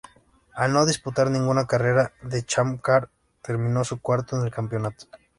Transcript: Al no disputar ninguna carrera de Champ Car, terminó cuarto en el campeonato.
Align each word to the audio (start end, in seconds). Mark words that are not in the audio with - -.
Al 0.55 0.73
no 0.73 0.83
disputar 0.87 1.29
ninguna 1.29 1.67
carrera 1.67 2.11
de 2.23 2.43
Champ 2.43 2.81
Car, 2.81 3.11
terminó 3.43 3.83
cuarto 4.01 4.35
en 4.35 4.43
el 4.45 4.51
campeonato. 4.51 5.05